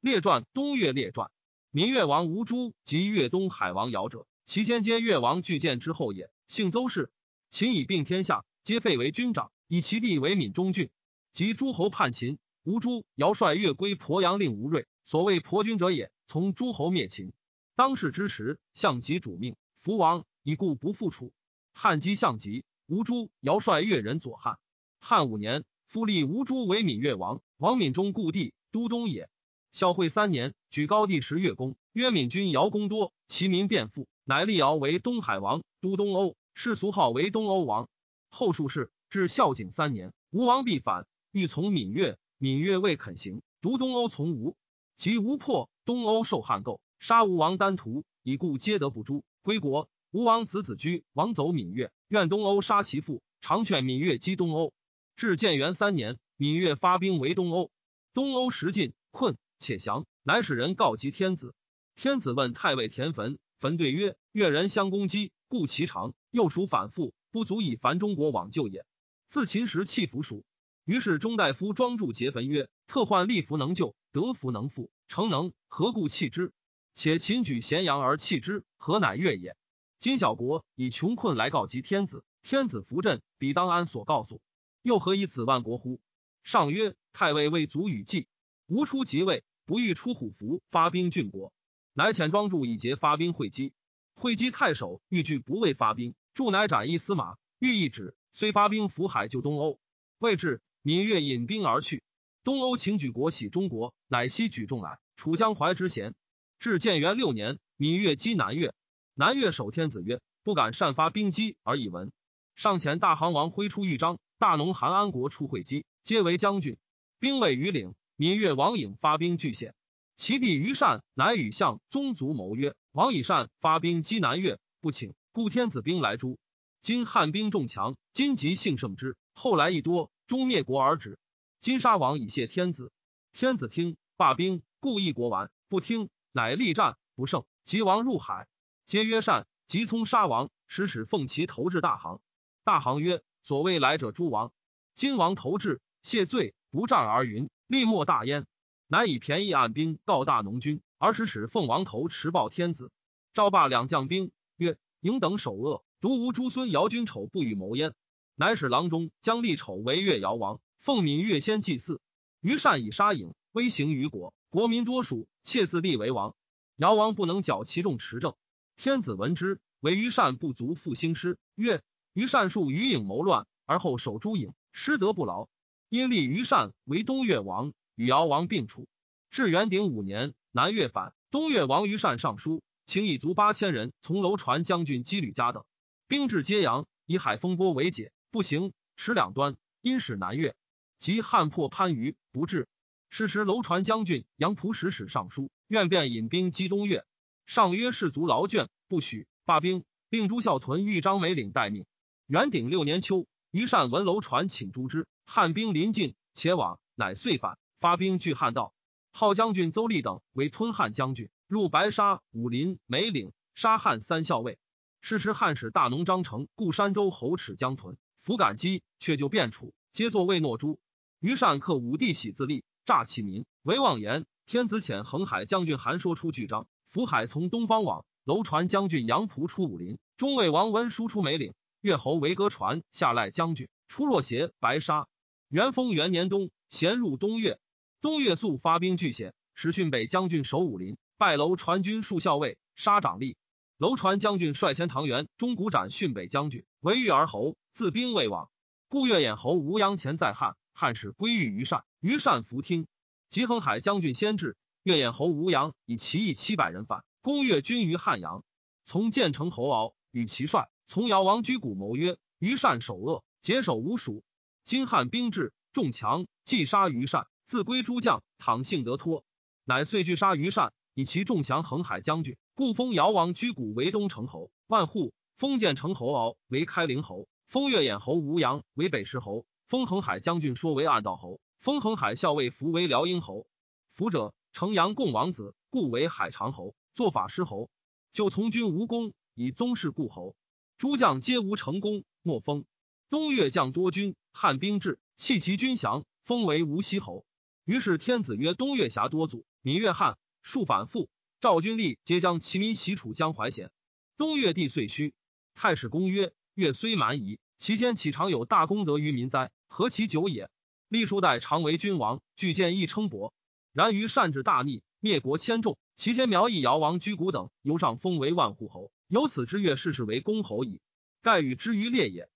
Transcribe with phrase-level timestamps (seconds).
[0.00, 1.30] 列传东越列传，
[1.70, 6.30] 闽越王吴诸及越东海王尧者，其先皆越王巨剑之后也。
[6.48, 7.12] 姓邹氏，
[7.50, 10.88] 秦以并天下，皆废为军长，以其地为闽中郡。
[11.32, 16.10] 及诸侯叛秦，吴诸尧率越归鄱阳令吴瑞，所谓鄱军者也。
[16.26, 17.34] 从诸侯灭秦，
[17.76, 21.30] 当世之时，项籍主命，福王以故不复楚。
[21.74, 24.58] 汉击项籍，吴诸尧率越人左汉。
[24.98, 29.28] 汉五年，复立吴诸为闽越王，王闽中故地，都东也。
[29.72, 37.88] 孝惠三年，举高帝时越公，曰闽君姚公多，其民变富，乃立姚为东海王，都东欧，世俗号为东欧王。
[38.30, 44.56] 后数世，至孝景三年，吴王必反，欲从闽越，闽越未肯行，独东欧从吴。
[44.96, 49.88] 及吴破，东欧受汉构，杀吴王丹徒，以故皆得不诛，归国。
[50.10, 54.72] 吴王子子居王走闽越，愿东欧杀其父，常劝闽越击东欧。
[55.14, 57.70] 至建元三年，闽越发兵围东欧，
[58.12, 59.36] 东欧时进，困。
[59.60, 61.54] 且降，乃使人告及天子。
[61.94, 68.86] 天子问太尉田汾，汾对曰：“越人相攻击，故其长，又属反复，不足以烦中国往救也。
[69.28, 70.44] 自秦时弃服属。”
[70.86, 76.52] 于是中大夫庄助结汾曰：“特患利福能救，得福能复，诚能何故弃之？
[76.94, 79.56] 且秦举咸阳而弃之，何乃越也？
[79.98, 84.40] 今小国以穷困来告及天子，天子扶朕，彼当安所告诉？
[84.80, 86.00] 又何以子万国乎？”
[86.42, 88.26] 上曰：“太尉未足与计，
[88.66, 91.52] 吾出即位。”不欲出虎符，发兵郡国，
[91.92, 93.72] 乃遣庄助以节发兵会稽。
[94.16, 99.78] 会稽太守欲拒不为发兵，助乃斩一司马，欲一旨，虽发兵福海救东欧。
[100.18, 102.02] 未至，闽越引兵而去。
[102.42, 106.16] 东欧请举国喜中国，乃西举众来，楚江淮之贤。
[106.58, 108.74] 至建元六年，闽越击南越，
[109.14, 112.10] 南越守天子曰：“不敢擅发兵机而已闻。”
[112.58, 116.76] 上前大行王挥出豫章，大农韩安国出会稽，皆为将军，
[117.20, 117.94] 兵位于岭。
[118.20, 119.74] 闽越王颖发兵拒险，
[120.14, 126.38] 其弟于善乃与相宗族谋曰：“王以善发兵击南越，不请，故天子兵来诛。
[126.82, 131.18] 今汉兵众强，今即幸胜之，后来亦多，终灭国而止。
[131.60, 132.92] 今杀王以谢天子，
[133.32, 135.50] 天子听罢兵，故一国完。
[135.70, 138.48] 不听，乃力战不胜，即王入海。
[138.84, 142.20] 皆曰善，即从杀王，使使奉其投至大行。
[142.64, 144.52] 大行曰：所谓来者诸王，
[144.94, 148.48] 今王投至，谢罪，不战而云。”立莫大焉，
[148.88, 152.90] 乃以便宜按兵告大农军，而使使奉王头持报天子。
[153.32, 157.94] 赵霸两将兵曰：“营等首恶，独无诸孙姚君丑不与谋焉。”
[158.34, 162.00] 乃使郎中将立丑为越姚王，奉闽越先祭祀。
[162.40, 166.34] 于善以杀颖，威行于国，国民多属，窃自立为王。
[166.74, 168.34] 姚王不能剿其众持政，
[168.74, 175.48] 天子闻之，为于善不足复兴师，曰：“于善数于颖谋乱，而后守诸颖，失德不劳。”
[175.90, 178.86] 因立于善为东越王，与姚王并处。
[179.28, 185.64] 至元鼎五年，南越反，东越王于善上书，请以卒八千人从楼船将军姬吕家等，
[186.06, 190.54] 兵至揭阳，以海风波为解，不行，持两端，因使南越。
[191.00, 192.68] 及汉破番禺，不至。
[193.08, 197.04] 是时楼船将军杨仆使使上书，愿便引兵击东越。
[197.46, 201.84] 上曰士卒劳倦，不许罢兵，令朱孝屯豫章美领待命。
[202.28, 205.08] 元鼎六年秋，于善闻楼船请诛之。
[205.26, 208.72] 汉兵临近，且往，乃遂反，发兵拒汉道。
[209.12, 214.58] 号将军邹立等为吞汉将军，入白沙、武林、梅岭，杀汉三校尉。
[215.00, 220.78] 是时汉使大农张成故山州侯齿江屯，弗感激，却就变楚，皆作魏诺诸。
[221.18, 224.26] 于善克武帝喜自立，诈其民，为妄言。
[224.46, 235.08] 天子遣横海将军韩说出巨章，福海从东方往，楼船将军杨仆出武林，中尉王温输出梅岭，越侯为歌船下赖将军出若邪、白沙。
[235.48, 237.58] 元丰元年冬，咸入东越。
[238.02, 243.36] 东越素发兵拒险，使训北将军守武林，拜楼传军数校尉，杀长吏。
[243.78, 248.50] 楼传将军率前唐元钟鼓斩训北将军，为豫而侯，自兵未往。
[248.88, 252.86] 故越眼侯吴阳前在汉，汉使归于于善，于善弗听。
[253.30, 258.44] 及恒海将军先至，越眼侯吴阳以其义七百人反，攻越军于汉阳。
[258.84, 264.24] 从建成侯敖与其帅，从尧王居谷谋曰：于善守恶，结守吴蜀。
[264.64, 268.24] 今汉兵至，众强，既杀于善，自归诸将。
[268.38, 269.24] 倘幸得脱，
[269.62, 272.36] 乃遂拒杀于善，以其众降横海将军。
[272.56, 283.46] 故封尧王居谷为东城侯，万户封建成侯敖为开陵侯，封越眼侯吴阳为北石侯，封横海将军说为暗道侯，封横海校尉服为辽阴侯。
[283.92, 287.70] 服者，城阳共王子，故为海长侯，做法师侯。
[288.12, 290.34] 就从军无功，以宗室故侯。
[290.80, 292.64] 诸将皆无成功，莫封。
[293.10, 294.16] 东越将多军。
[294.32, 297.26] 汉兵至，弃其军降，封为无锡侯。
[297.66, 301.10] 于是天子曰：“东越侠多祖，闽越汉，数反复。
[301.38, 303.70] 赵军力皆将其民袭楚江淮险。
[304.16, 305.12] 东越地遂虚。
[305.52, 309.50] 太史公曰：越虽蛮夷，其间岂常有大功德于民哉？
[309.68, 310.48] 何其久也！
[310.88, 313.34] 历数代常为君王，具见义称伯。
[313.74, 318.90] 然于善治大逆，灭国千众，其先苗裔尧王居谷等，由上封为万户侯。
[319.06, 320.80] 由此之月世世为公侯矣。
[321.20, 322.30] 盖与之于列也。